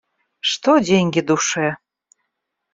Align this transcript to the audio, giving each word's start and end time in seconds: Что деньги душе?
Что 0.39 0.79
деньги 0.79 1.21
душе? 1.21 1.77